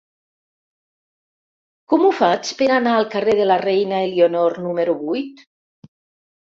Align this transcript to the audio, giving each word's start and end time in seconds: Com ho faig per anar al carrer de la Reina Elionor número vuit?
Com 1.93 2.07
ho 2.07 2.11
faig 2.21 2.55
per 2.63 2.71
anar 2.79 2.97
al 3.01 3.07
carrer 3.15 3.39
de 3.43 3.49
la 3.53 3.59
Reina 3.67 4.03
Elionor 4.09 4.61
número 4.67 4.99
vuit? 5.07 5.51